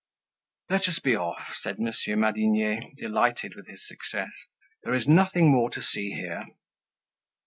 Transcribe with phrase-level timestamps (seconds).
[0.67, 4.31] "Let us be off," said Monsieur Madinier, delighted with his success.
[4.81, 6.47] "There is nothing more to see here."